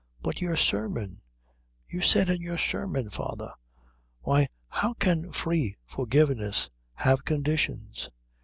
[0.23, 1.21] "But your sermon
[1.87, 3.51] you said in your sermon, father
[4.21, 8.09] why, how can free forgiveness have conditions?